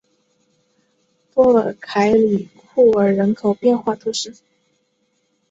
[1.35, 4.33] 波尔凯里库尔人口变化图示